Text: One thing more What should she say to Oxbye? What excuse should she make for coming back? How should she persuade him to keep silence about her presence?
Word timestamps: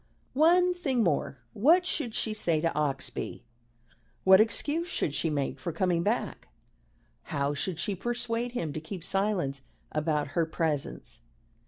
One 0.33 0.73
thing 0.73 1.03
more 1.03 1.37
What 1.53 1.85
should 1.85 2.15
she 2.15 2.33
say 2.33 2.59
to 2.61 2.69
Oxbye? 2.73 3.43
What 4.23 4.41
excuse 4.41 4.87
should 4.87 5.13
she 5.13 5.29
make 5.29 5.59
for 5.59 5.71
coming 5.71 6.01
back? 6.01 6.47
How 7.25 7.53
should 7.53 7.77
she 7.77 7.93
persuade 7.93 8.53
him 8.53 8.73
to 8.73 8.81
keep 8.81 9.03
silence 9.03 9.61
about 9.93 10.29
her 10.29 10.47
presence? 10.47 11.19